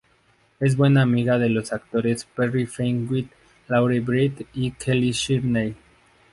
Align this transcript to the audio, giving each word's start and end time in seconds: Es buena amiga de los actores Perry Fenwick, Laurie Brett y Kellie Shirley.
Es 0.59 0.75
buena 0.75 1.03
amiga 1.03 1.37
de 1.37 1.49
los 1.49 1.71
actores 1.73 2.25
Perry 2.25 2.65
Fenwick, 2.65 3.29
Laurie 3.67 3.99
Brett 3.99 4.47
y 4.51 4.71
Kellie 4.71 5.11
Shirley. 5.11 5.75